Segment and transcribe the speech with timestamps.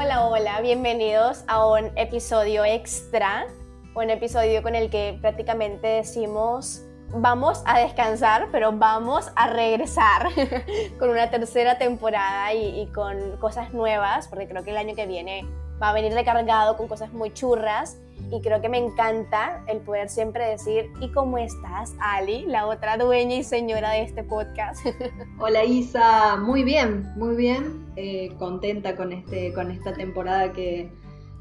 [0.00, 3.48] Hola, hola, bienvenidos a un episodio extra,
[3.96, 10.28] un episodio con el que prácticamente decimos vamos a descansar, pero vamos a regresar
[11.00, 15.06] con una tercera temporada y, y, con cosas nuevas, porque creo que el año que
[15.06, 15.48] viene
[15.80, 17.98] va a venir recargado con cosas muy churras
[18.30, 22.96] y creo que me encanta el poder siempre decir, ¿y cómo estás, Ali, la otra
[22.96, 24.84] dueña y señora de este podcast?
[25.38, 30.90] Hola Isa, muy bien, muy bien, eh, contenta con, este, con esta temporada que,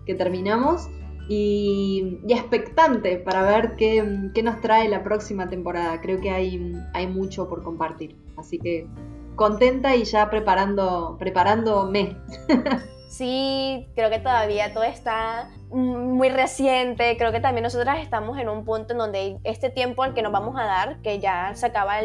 [0.05, 0.88] que terminamos
[1.27, 5.99] y, y, expectante para ver qué, qué, nos trae la próxima temporada.
[5.99, 8.88] Creo que hay, hay mucho por compartir, así que
[9.35, 12.16] contenta y ya preparando, preparándome.
[13.07, 17.16] Sí, creo que todavía todo está muy reciente.
[17.17, 20.31] Creo que también nosotras estamos en un punto en donde este tiempo al que nos
[20.31, 21.95] vamos a dar, que ya se acaba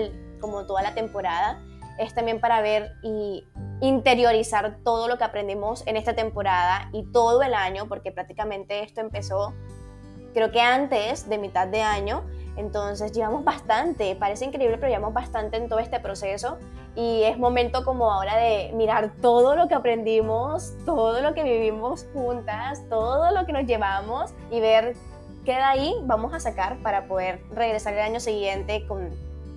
[0.41, 1.62] como toda la temporada,
[1.98, 3.45] es también para ver y
[3.80, 9.00] interiorizar todo lo que aprendimos en esta temporada y todo el año, porque prácticamente esto
[9.00, 9.55] empezó,
[10.34, 12.25] creo que antes de mitad de año.
[12.56, 16.58] Entonces llevamos bastante, parece increíble, pero llevamos bastante en todo este proceso
[16.95, 22.06] y es momento como ahora de mirar todo lo que aprendimos, todo lo que vivimos
[22.12, 24.95] juntas, todo lo que nos llevamos y ver
[25.45, 29.11] qué de ahí vamos a sacar para poder regresar el año siguiente con,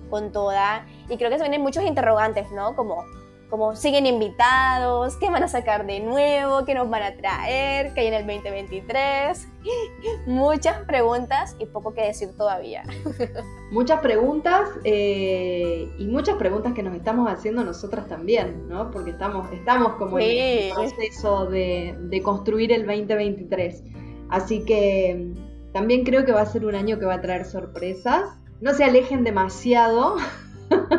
[0.08, 0.86] con toda.
[1.08, 2.74] Y creo que se vienen muchos interrogantes, ¿no?
[2.74, 3.04] Como
[3.48, 8.00] como siguen invitados, qué van a sacar de nuevo, qué nos van a traer, qué
[8.00, 9.48] hay en el 2023.
[10.26, 12.82] Muchas preguntas y poco que decir todavía.
[13.70, 18.92] Muchas preguntas eh, y muchas preguntas que nos estamos haciendo nosotras también, ¿no?
[18.92, 23.82] Porque estamos, estamos como en el proceso de, de construir el 2023.
[24.28, 25.32] Así que
[25.72, 28.38] también creo que va a ser un año que va a traer sorpresas.
[28.60, 30.16] No se alejen demasiado.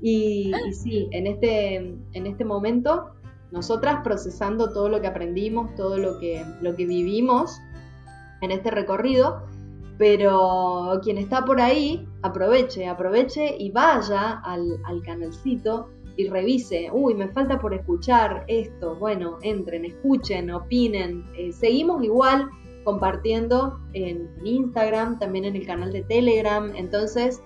[0.00, 3.10] Y, sí, en este, en este momento,
[3.50, 7.58] nosotras procesando todo lo que aprendimos, todo lo que, lo que vivimos
[8.40, 9.42] en este recorrido,
[9.96, 17.14] pero quien está por ahí, aproveche, aproveche y vaya al, al canalcito y revise, uy,
[17.14, 22.48] me falta por escuchar esto, bueno, entren, escuchen, opinen, eh, seguimos igual
[22.84, 27.40] compartiendo en Instagram, también en el canal de Telegram, entonces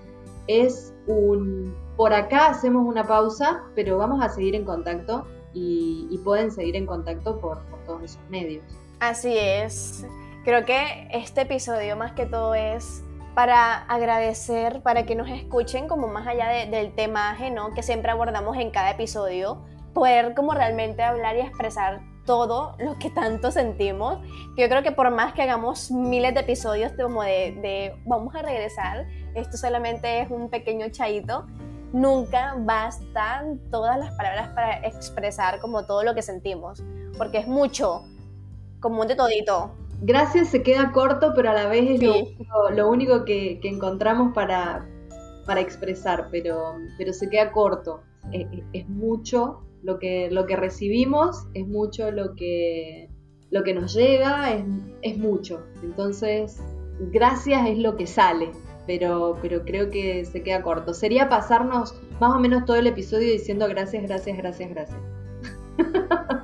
[0.47, 6.51] es un por acá hacemos una pausa, pero vamos a seguir en contacto y, pueden
[6.51, 8.65] seguir en contacto por, todos esos medios.
[9.01, 10.07] Así es.
[10.45, 13.03] Creo que este episodio más que todo es
[13.35, 17.73] para agradecer, para que nos escuchen como más allá del temaje, ¿no?
[17.75, 19.63] Que siempre abordamos en cada episodio,
[19.95, 24.19] poder como realmente hablar y expresar todo lo que tanto sentimos.
[24.57, 28.43] Yo creo que por más que hagamos miles de episodios como de, de vamos a
[28.43, 31.47] regresar, esto solamente es un pequeño chaito
[31.93, 36.83] nunca bastan todas las palabras para expresar como todo lo que sentimos,
[37.17, 38.03] porque es mucho,
[38.81, 39.73] como un de todito.
[40.01, 42.03] Gracias se queda corto, pero a la vez es
[42.75, 44.89] lo, único que, encontramos para,
[45.47, 48.03] para expresar, pero, pero se queda corto.
[48.33, 53.11] Es, mucho lo que, lo que recibimos, es mucho lo que,
[53.51, 54.65] lo que nos llega, es,
[55.03, 55.65] es mucho.
[55.85, 56.61] Entonces,
[57.13, 58.51] gracias es lo que sale
[58.87, 60.95] pero, pero creo que se queda corto.
[60.95, 65.01] Sería pasarnos más o menos todo el episodio diciendo gracias, gracias, gracias, gracias.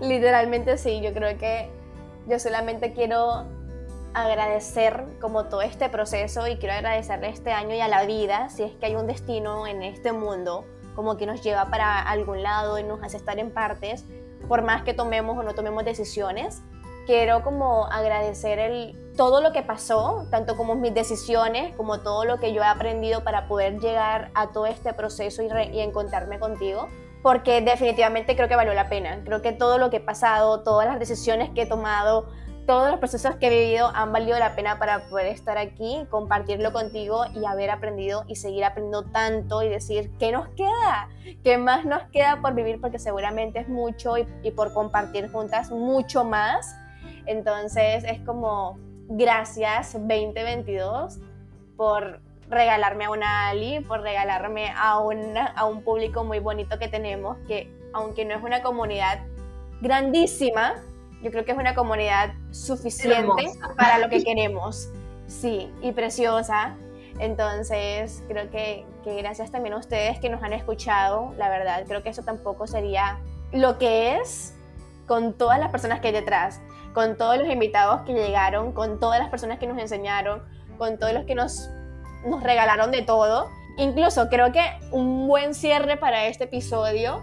[0.00, 1.70] Literalmente sí, yo creo que
[2.26, 3.46] yo solamente quiero
[4.14, 8.64] agradecer como todo este proceso y quiero agradecerle este año y a la vida, si
[8.64, 10.64] es que hay un destino en este mundo
[10.94, 14.04] como que nos lleva para algún lado y nos hace estar en partes,
[14.48, 16.62] por más que tomemos o no tomemos decisiones,
[17.06, 22.40] quiero como agradecer el, todo lo que pasó, tanto como mis decisiones, como todo lo
[22.40, 26.88] que yo he aprendido para poder llegar a todo este proceso y, encontrarme contigo,
[27.22, 29.20] porque definitivamente creo que valió la pena.
[29.22, 32.30] Creo que todo lo que he pasado, todas las decisiones que he tomado,
[32.66, 36.72] todos los procesos que he vivido han valido la pena para poder estar aquí, compartirlo
[36.72, 41.10] contigo y haber aprendido y seguir aprendiendo tanto y decir, ¿qué nos queda?
[41.44, 42.80] ¿Qué más nos queda por vivir?
[42.80, 46.74] Porque seguramente es mucho y por compartir juntas mucho más
[47.26, 48.78] entonces es como,
[49.10, 51.18] gracias 2022
[51.76, 57.36] por regalarme a una Ali, por regalarme a, a un público muy bonito que tenemos,
[57.46, 59.20] que aunque no es una comunidad
[59.80, 60.74] grandísima,
[61.22, 64.88] yo creo que es una comunidad suficiente para lo que queremos.
[65.26, 66.76] Sí, y preciosa.
[67.18, 72.02] Entonces, creo que, que, gracias también a ustedes que nos han escuchado, la verdad, creo
[72.02, 73.18] que eso tampoco sería
[73.52, 74.54] lo que es
[75.06, 76.60] con todas las personas que hay detrás
[76.94, 80.42] con todos los invitados que llegaron, con todas las personas que nos enseñaron,
[80.78, 81.70] con todos los que nos,
[82.24, 83.48] nos regalaron de todo.
[83.76, 87.20] Incluso creo que un buen cierre para este episodio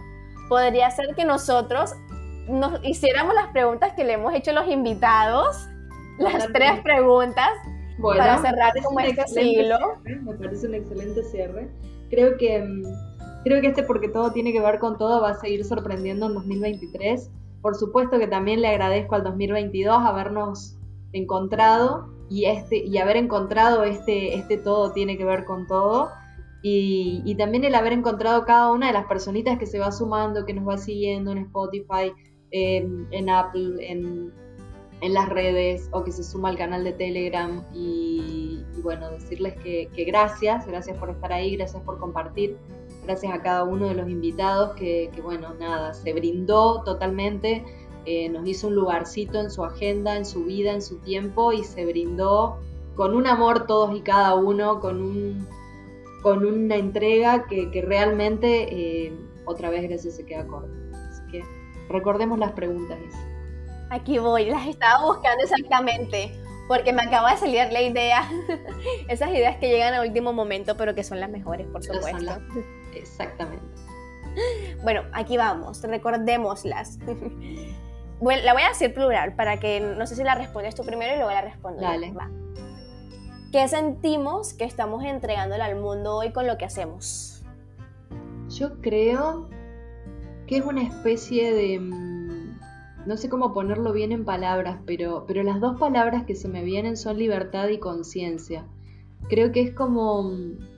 [0.49, 1.93] podría ser que nosotros
[2.47, 5.67] nos hiciéramos las preguntas que le hemos hecho a los invitados,
[6.17, 7.49] las tres preguntas,
[8.01, 9.77] para cerrar como este siglo.
[10.03, 11.67] me parece un excelente cierre.
[12.09, 12.83] Creo que, mm,
[13.43, 16.33] creo que este porque todo tiene que ver con todo va a seguir sorprendiendo en
[16.35, 17.29] 2023.
[17.67, 20.77] Por supuesto que también le agradezco al 2022 habernos
[21.11, 26.07] encontrado y, este, y haber encontrado este, este todo tiene que ver con todo.
[26.61, 30.53] Y, también el haber encontrado cada una de las personitas que se va sumando, que
[30.53, 32.13] nos va siguiendo en Spotify,
[32.51, 34.31] en, Apple, en,
[35.01, 37.65] las redes o que se suma al canal de Telegram.
[37.73, 42.55] Y, bueno, decirles que, gracias, gracias por estar ahí, gracias por compartir,
[43.07, 47.63] gracias a cada uno de los invitados que, que bueno, nada, se brindó totalmente
[48.09, 51.65] eh, nos hizo un lugarcito en su agenda, en su vida, en su tiempo y
[51.65, 52.57] se brindó
[52.95, 55.45] con un amor todos y cada uno, con, un,
[56.21, 59.13] con una entrega que, realmente eh,
[59.43, 60.71] otra vez gracias se queda corta.
[61.09, 61.43] Así que
[61.89, 62.97] recordemos las preguntas.
[63.89, 66.31] Aquí voy, las estaba buscando exactamente,
[66.69, 68.31] porque me acaba de salir la idea,
[69.09, 72.39] esas ideas que llegan a último momento, pero que son las mejores, por supuesto.
[72.93, 73.65] Exactamente.
[74.83, 76.99] Bueno, aquí vamos, recordémoslas.
[78.19, 81.13] Bueno, la voy a decir plural para que no sé si la respondes tú primero
[81.13, 81.81] y luego la respondo.
[81.81, 82.13] Dale.
[83.51, 87.43] ¿Qué sentimos que estamos entregándole al mundo hoy con lo que hacemos?
[88.49, 89.49] Yo creo
[90.47, 91.79] que es una especie de...
[91.79, 92.59] Mm,
[93.05, 96.63] no sé cómo ponerlo bien en palabras, pero, pero las dos palabras que se me
[96.63, 98.65] vienen son libertad y conciencia.
[99.29, 100.76] Creo que es como mm,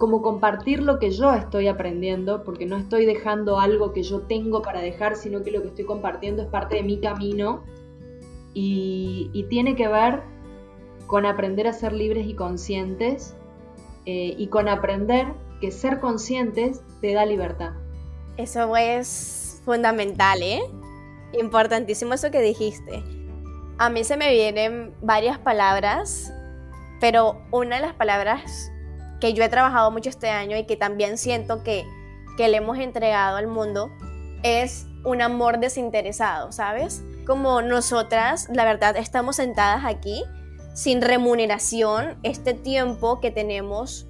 [0.00, 4.62] como compartir lo que yo estoy aprendiendo, porque no estoy dejando algo que yo tengo
[4.62, 7.62] para dejar, sino que lo que estoy compartiendo es parte de mi camino
[8.54, 10.22] y, tiene que ver
[11.06, 13.36] con aprender a ser libres y conscientes
[14.06, 17.72] eh, y con aprender que ser conscientes te da libertad.
[18.38, 20.62] Eso es fundamental, ¿eh?
[21.38, 23.04] Importantísimo eso que dijiste.
[23.76, 26.32] A mí se me vienen varias palabras,
[27.02, 28.72] pero una de las palabras
[29.20, 31.86] que yo he trabajado mucho este año y que también siento que,
[32.36, 33.90] que le hemos entregado al mundo
[34.42, 37.02] es un amor desinteresado, ¿sabes?
[37.26, 40.24] Como nosotras, la verdad, estamos sentadas aquí
[40.74, 44.06] sin remuneración, este tiempo que tenemos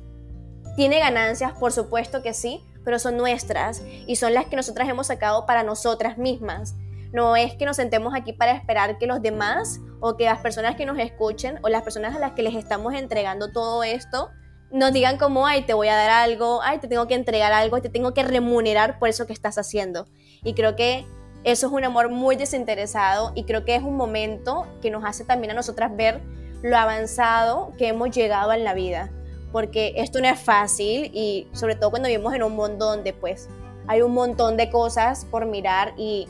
[0.77, 5.09] tiene ganancias, por supuesto que sí, pero son nuestras y son las que nosotras hemos
[5.09, 6.77] sacado para nosotras mismas.
[7.13, 10.77] No es que nos sentemos aquí para esperar que los demás o que las personas
[10.77, 14.31] que nos escuchen o las personas a las que les estamos entregando todo esto
[14.73, 17.81] nos digan como, ay, te voy a dar algo, ay, te tengo que entregar algo,
[17.81, 20.07] te tengo que remunerar por eso que estás haciendo.
[20.45, 21.07] Y creo que
[21.43, 25.25] eso es un amor muy desinteresado y creo que es un momento que nos hace
[25.25, 26.21] también a nosotras ver
[26.63, 29.11] lo avanzado que hemos llegado en la vida.
[29.51, 33.49] Porque esto no es fácil y sobre todo cuando vivimos en un mundo donde pues
[33.89, 36.29] hay un montón de cosas por mirar y,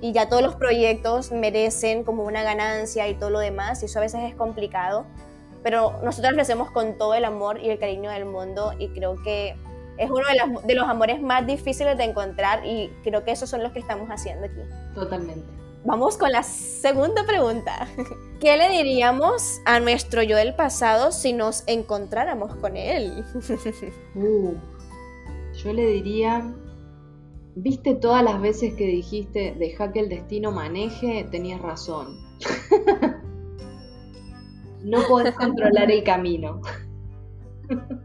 [0.00, 3.98] y ya todos los proyectos merecen como una ganancia y todo lo demás y eso
[3.98, 5.04] a veces es complicado
[5.62, 9.16] pero nosotros lo hacemos con todo el amor y el cariño del mundo y creo
[9.22, 9.56] que
[9.98, 10.22] es uno
[10.64, 14.08] de, los amores más difíciles de encontrar y creo que esos son los que estamos
[14.08, 14.60] haciendo aquí.
[14.94, 15.46] Totalmente.
[15.84, 17.88] Vamos con la segunda pregunta.
[18.40, 23.24] ¿Qué le diríamos a nuestro yo del pasado si nos encontráramos con él?
[24.14, 24.54] Uh,
[25.54, 26.54] yo le diría,
[27.54, 32.18] viste todas las veces que dijiste, deja que el destino maneje, tenías razón.
[34.84, 36.60] no puedes controlar el camino.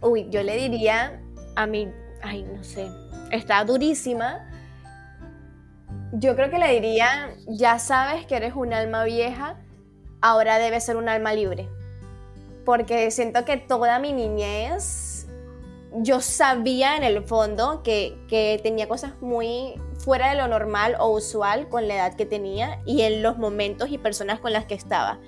[0.00, 1.20] Uy, yo le diría
[1.54, 1.88] a mí,
[2.22, 2.88] ay, no sé,
[3.30, 4.48] está durísima.
[6.12, 9.56] Yo creo que le diría, ya sabes que eres un alma vieja,
[10.20, 11.68] ahora debes ser un alma libre.
[12.64, 15.11] Porque siento que toda mi niñez,
[15.96, 21.10] yo sabía en el fondo que, que tenía cosas muy fuera de lo normal o
[21.10, 24.74] usual con la edad que tenía y en los momentos y personas con las que
[24.74, 25.18] estaba.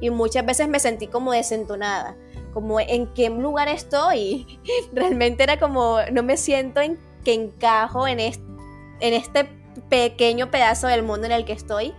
[0.00, 2.16] Y muchas veces me sentí como desentonada,
[2.52, 4.60] como en qué lugar estoy.
[4.92, 8.44] Realmente era como, no me siento en que encajo en este,
[9.00, 9.48] en este
[9.88, 11.94] pequeño pedazo del mundo en el que estoy.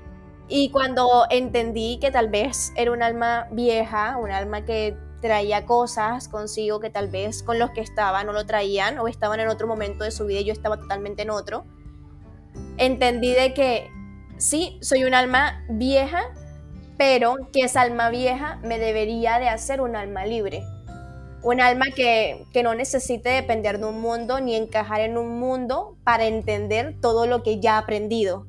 [0.48, 6.28] Y cuando entendí que tal vez era un alma vieja, un alma que traía cosas
[6.28, 9.68] consigo que tal vez con los que estaba no lo traían o estaban en otro
[9.68, 11.66] momento de su vida y yo estaba totalmente en otro,
[12.78, 13.92] entendí de que
[14.38, 16.22] sí, soy un alma vieja,
[16.98, 20.64] pero que esa alma vieja me debería de hacer un alma libre.
[21.42, 25.96] Un alma que, que, no necesite depender de un mundo ni encajar en un mundo
[26.04, 28.46] para entender todo lo que ya he aprendido.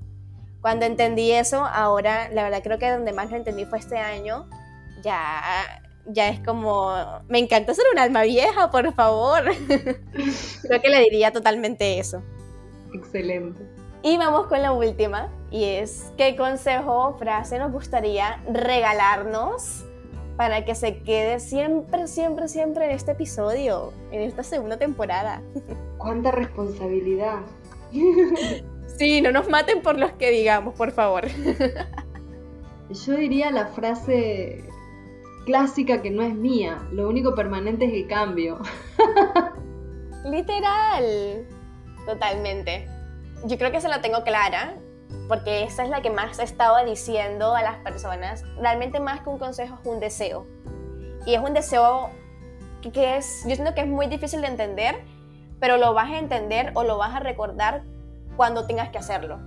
[0.60, 4.48] Cuando entendí eso, ahora la verdad creo que donde más lo entendí fue este año,
[5.02, 6.92] ya, ya es como,
[7.28, 9.44] me encanta ser un alma vieja, por favor.
[10.62, 12.22] creo que le diría totalmente eso.
[12.92, 13.62] Excelente.
[14.02, 19.84] Y vamos con la última, y es, ¿qué consejo o frase nos gustaría regalarnos
[20.36, 25.42] para que se quede siempre, siempre, siempre en este episodio, en esta segunda temporada?
[25.98, 27.40] ¡Cuánta responsabilidad!
[28.96, 31.26] Sí, no nos maten por los que digamos, por favor.
[33.06, 34.64] Yo diría la frase
[35.44, 38.58] clásica que no es mía, lo único permanente es el cambio.
[40.24, 41.46] Literal.
[42.06, 42.86] Totalmente.
[43.46, 44.76] Yo creo que se la tengo clara,
[45.28, 48.44] porque esa es la que más he estado diciendo a las personas.
[48.58, 50.46] Realmente más que un consejo es un deseo.
[51.26, 52.10] Y es un deseo
[52.92, 54.96] que, es, yo siento que es muy difícil de entender,
[55.58, 57.84] pero lo vas a entender o lo vas a recordar
[58.36, 59.38] cuando tengas que hacerlo.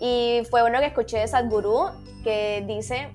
[0.00, 1.90] Y fue uno que escuché de Sadhguru
[2.22, 3.14] que dice,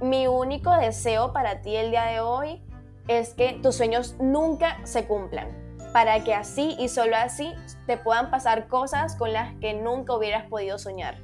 [0.00, 2.62] mi único deseo para ti el día de hoy
[3.08, 5.48] es que tus sueños nunca se cumplan,
[5.92, 7.54] para que así y solo así
[7.86, 11.16] te puedan pasar cosas con las que nunca hubieras podido soñar.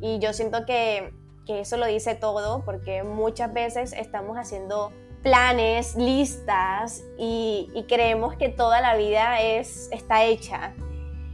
[0.00, 1.14] Y yo siento que,
[1.46, 4.92] que eso lo dice todo, porque muchas veces estamos haciendo
[5.26, 10.72] planes, listas y, creemos que toda la vida es, está hecha.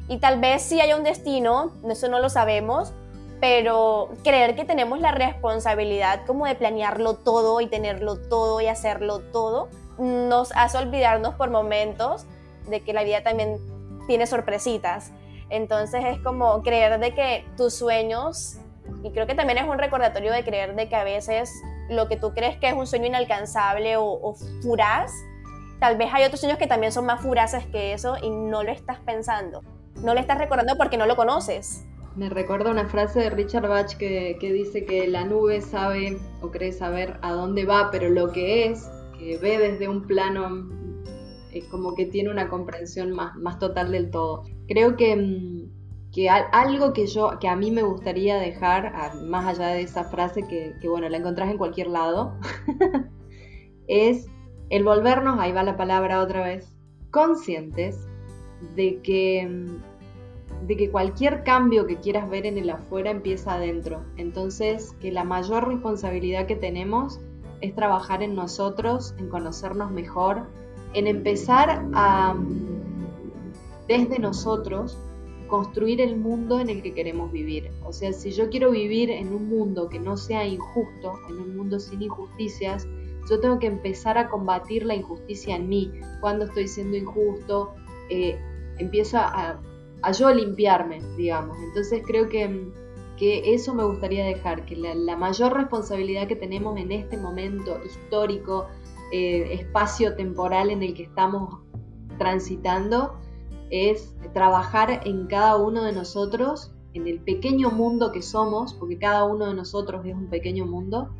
[0.08, 2.94] Y tal vez sí haya un destino, eso no lo sabemos,
[3.42, 9.18] pero creer que tenemos la responsabilidad como de planearlo todo y tenerlo todo y hacerlo
[9.18, 9.68] todo,
[9.98, 12.24] nos hace olvidarnos por momentos
[12.68, 13.58] de que la vida también
[14.06, 15.10] tiene sorpresitas.
[15.50, 18.58] Entonces es como creer de que tus sueños,
[19.02, 21.50] y creo que también es un recordatorio de creer de que a veces
[21.88, 25.10] lo que tú crees que es un sueño inalcanzable o, o furaz,
[25.80, 28.70] tal vez hay otros sueños que también son más furaces que eso y no lo
[28.70, 29.62] estás pensando.
[29.96, 31.84] No lo estás recordando porque no lo conoces.
[32.14, 36.72] Me recuerda una frase de Richard Bach que, dice que la nube sabe o cree
[36.72, 40.68] saber a dónde va, pero lo que es, que ve desde un plano,
[41.52, 44.44] es como que tiene una comprensión más, más total del todo.
[44.68, 48.92] Creo que, mm, que algo que yo, que a mí me gustaría dejar,
[49.22, 52.34] más allá de esa frase que, que bueno, la encontrás en cualquier lado,
[53.86, 54.26] es
[54.68, 56.76] el volvernos, ahí va la palabra otra vez,
[57.10, 58.06] conscientes
[58.76, 59.91] de que mm,
[60.66, 64.02] de que cualquier cambio que quieras ver en el afuera empieza adentro.
[64.16, 67.20] Entonces, que la mayor responsabilidad que tenemos
[67.60, 70.46] es trabajar en nosotros, en conocernos mejor,
[70.94, 72.36] en empezar a,
[73.88, 74.98] desde nosotros,
[75.48, 77.70] construir el mundo en el que queremos vivir.
[77.84, 81.56] O sea, si yo quiero vivir en un mundo que no sea injusto, en un
[81.56, 82.86] mundo sin injusticias,
[83.28, 85.92] yo tengo que empezar a combatir la injusticia en mí.
[86.20, 87.74] Cuando estoy siendo injusto,
[88.10, 88.38] eh,
[88.78, 89.60] empiezo a
[90.02, 91.56] a yo limpiarme, digamos.
[91.62, 92.68] Entonces creo que,
[93.16, 98.66] que eso me gustaría dejar, que la, mayor responsabilidad que tenemos en este momento histórico,
[99.12, 101.60] eh, espacio temporal en el que estamos
[102.18, 103.14] transitando,
[103.70, 109.24] es trabajar en cada uno de nosotros, en el pequeño mundo que somos, porque cada
[109.24, 111.10] uno de nosotros es un pequeño mundo,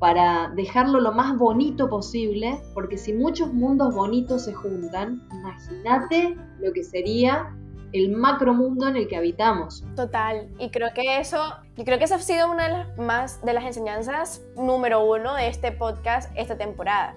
[0.00, 6.72] para dejarlo lo más bonito posible, porque si muchos mundos bonitos se juntan, imagínate lo
[6.72, 7.54] que sería
[7.92, 9.84] el macromundo en el que habitamos.
[9.96, 11.38] Total, y creo que eso,
[11.76, 15.34] yo creo que esa ha sido una de las más de las enseñanzas número uno
[15.34, 17.14] de este podcast esta temporada.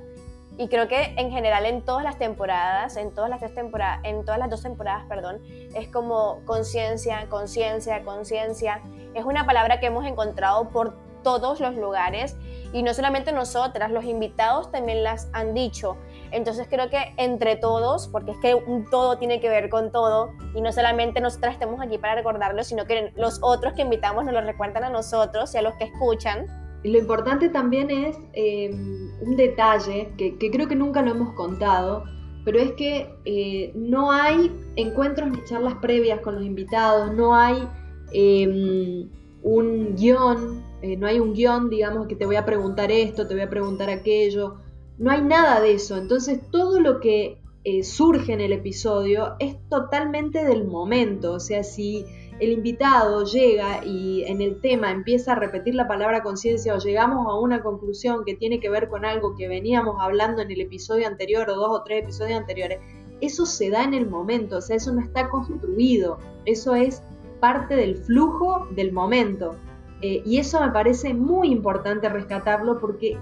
[0.58, 4.24] Y creo que en general en todas las temporadas, en todas las tres temporadas, en
[4.24, 5.42] todas las dos temporadas, perdón,
[5.74, 8.82] es como conciencia, conciencia, conciencia.
[9.14, 12.38] Es una palabra que hemos encontrado por todos los lugares
[12.72, 15.98] y no solamente nosotras, los invitados también las han dicho.
[16.32, 18.56] Entonces creo que entre todos, porque es que
[18.92, 22.86] todo tiene que ver con todo y no solamente nosotras estamos aquí para recordarlo, sino
[22.86, 26.46] que los otros que invitamos nos lo recuerdan a nosotros y a los que escuchan.
[26.84, 32.04] Lo importante también es eh, un detalle que, creo que nunca lo hemos contado,
[32.44, 37.68] pero es que eh, no hay encuentros ni charlas previas con los invitados, no hay
[38.14, 39.08] eh,
[39.42, 43.34] un guion eh, no hay un guion, digamos, que te voy a preguntar esto, te
[43.34, 44.58] voy a preguntar aquello,
[45.00, 49.58] no hay nada de eso, entonces todo lo que eh, surge en el episodio es
[49.68, 52.06] totalmente del momento, o sea, si
[52.40, 57.26] el invitado llega y en el tema empieza a repetir la palabra conciencia o llegamos
[57.26, 61.08] a una conclusión que tiene que ver con algo que veníamos hablando en el episodio
[61.08, 62.78] anterior o dos o tres episodios anteriores,
[63.22, 67.02] eso se da en el momento, o sea, eso no está construido, eso es
[67.40, 69.56] parte del flujo del momento.
[70.02, 73.18] Eh, y eso me parece muy importante rescatarlo porque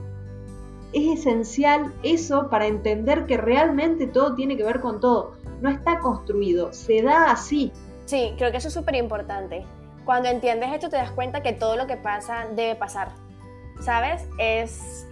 [0.93, 5.33] es esencial eso para entender que realmente todo tiene que ver con todo.
[5.61, 7.71] No está construido, se da así.
[8.05, 9.65] Sí, creo que eso es súper importante.
[10.05, 13.09] Cuando entiendes esto te das cuenta que todo lo que pasa debe pasar.
[13.81, 14.27] ¿Sabes?
[14.37, 15.07] Es...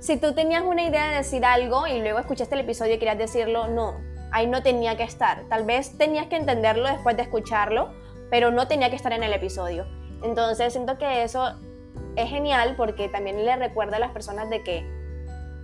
[0.00, 3.16] Si tú tenías una idea de decir algo y luego escuchaste el episodio y querías
[3.16, 3.94] decirlo, no,
[4.32, 5.44] ahí no tenía que estar.
[5.48, 7.90] Tal vez tenías que entenderlo después de escucharlo,
[8.30, 9.86] pero no tenía que estar en el episodio.
[10.24, 11.52] Entonces siento que eso
[12.16, 14.84] es genial porque también le recuerda a las personas de que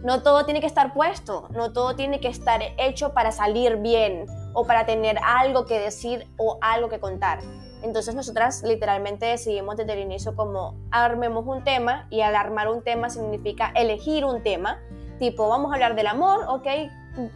[0.02, 4.26] no todo tiene que estar puesto, no todo tiene que estar hecho para salir bien
[4.54, 7.40] o para tener algo que decir o algo que contar.
[7.82, 12.82] Entonces nosotras literalmente decidimos desde el inicio como armemos un tema y al armar un
[12.82, 14.78] tema significa elegir un tema,
[15.18, 16.66] tipo vamos a hablar del amor, ok,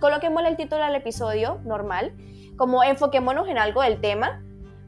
[0.00, 2.14] coloquémosle el título al episodio normal,
[2.56, 4.43] como enfoquémonos en algo del tema,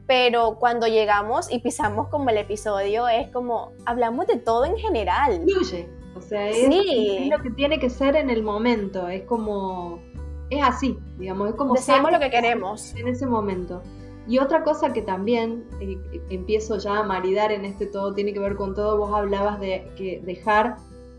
[0.07, 5.43] pero cuando llegamos y pisamos como el episodio es como hablamos de todo en general.
[5.43, 9.99] Fluye, o sea, es, lo que tiene que ser en el momento, es como,
[10.49, 11.75] es así, digamos, es como...
[11.75, 12.95] Decimos lo que queremos.
[12.95, 13.83] En ese momento.
[14.27, 15.97] Y otra cosa que también eh,
[16.29, 19.89] empiezo ya a maridar en este todo, tiene que ver con todo, vos hablabas de
[19.97, 20.77] que dejar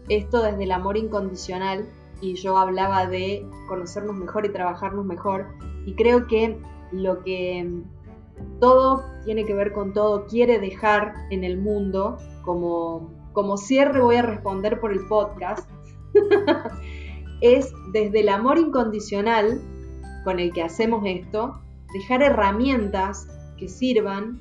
[0.09, 1.87] esto desde el amor incondicional
[2.21, 5.47] y yo hablaba de conocernos mejor y trabajarnos mejor.
[5.87, 6.59] Y creo que
[6.91, 7.83] lo que
[8.61, 14.17] todo tiene que ver con todo, quiere dejar en el mundo, como, como cierre voy
[14.17, 15.69] a responder por el podcast,
[17.41, 19.61] es desde el amor incondicional
[20.25, 21.61] con el que hacemos esto,
[21.93, 24.41] dejar herramientas que sirvan,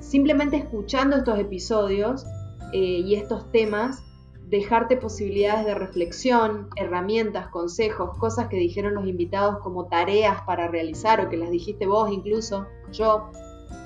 [0.00, 2.24] simplemente escuchando estos episodios
[2.72, 4.02] eh, y estos temas,
[4.50, 11.20] dejarte posibilidades de reflexión, herramientas, consejos, cosas que dijeron los invitados como tareas para realizar
[11.20, 13.30] o que las dijiste vos incluso, yo,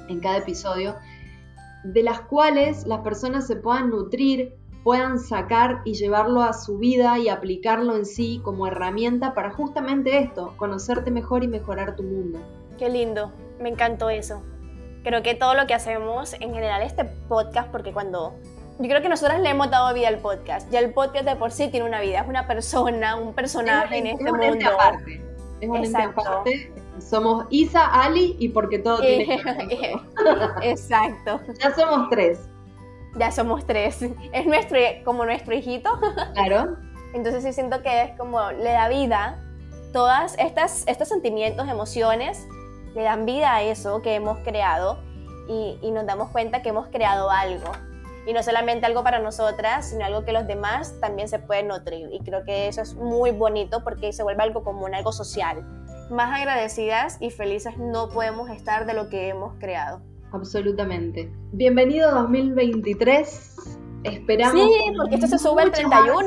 [0.08, 0.94] en cada episodio,
[1.84, 4.54] de las cuales las personas se puedan nutrir,
[4.84, 10.18] puedan sacar y llevarlo a su vida y aplicarlo en sí como herramienta para justamente
[10.18, 12.38] esto, conocerte mejor y mejorar tu mundo.
[12.78, 14.42] Qué lindo, me encantó eso.
[15.02, 18.34] Creo que todo lo que hacemos, en general este podcast, porque cuando...
[18.78, 20.70] Yo creo que nosotras le hemos dado vida al podcast.
[20.70, 24.06] Ya el podcast de por sí tiene una vida, es una persona, un personaje en
[24.08, 24.42] este mundo.
[24.42, 26.72] Es un ente aparte.
[26.98, 29.92] Somos Isa, Ali y porque todo tiene que ver
[30.62, 31.40] Exacto.
[31.60, 32.40] ya somos tres.
[33.16, 34.02] Ya somos tres.
[34.32, 35.98] Es nuestro, como nuestro hijito.
[36.34, 36.76] Claro.
[37.14, 39.38] Entonces sí siento que es como le da vida
[39.92, 42.46] todas estas estos sentimientos, emociones
[42.94, 44.98] le dan vida a eso que hemos creado
[45.48, 47.70] y, nos damos cuenta que hemos creado algo.
[48.24, 52.08] Y no solamente algo para nosotras, sino algo que los demás también se pueden nutrir.
[52.12, 55.64] Y creo que eso es muy bonito porque se vuelve algo común, algo social.
[56.10, 60.00] Más agradecidas y felices no podemos estar de lo que hemos creado.
[60.32, 61.32] Absolutamente.
[61.52, 63.78] Bienvenido 2023.
[64.04, 64.62] Esperamos.
[64.62, 66.24] Sí, porque esto se sube el 31.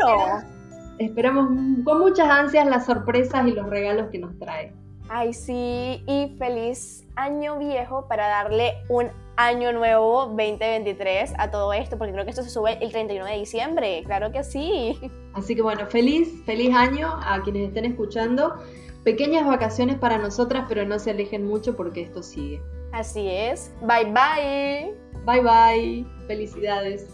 [0.99, 1.49] esperamos
[1.83, 4.73] con muchas ansias las sorpresas y los regalos que nos trae.
[5.09, 11.97] Ay, sí, y feliz año viejo para darle un año nuevo 2023 a todo esto,
[11.97, 14.99] porque creo que esto se sube el 31 de diciembre, claro que sí.
[15.33, 18.55] Así que bueno, feliz, feliz año a quienes estén escuchando.
[19.03, 22.61] Pequeñas vacaciones para nosotras, pero no se alejen mucho porque esto sigue.
[22.91, 23.71] Así es.
[23.81, 24.95] Bye bye.
[25.25, 26.05] Bye bye.
[26.27, 27.07] Felicidades.